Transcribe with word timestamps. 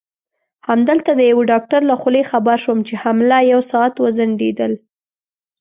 همدلته 0.67 1.11
د 1.15 1.21
یوه 1.31 1.43
ډاکټر 1.51 1.81
له 1.89 1.95
خولې 2.01 2.21
خبر 2.31 2.57
شوم 2.63 2.79
چې 2.87 2.93
حمله 3.03 3.37
یو 3.53 3.61
ساعت 3.71 3.93
وځنډېدل. 3.97 4.73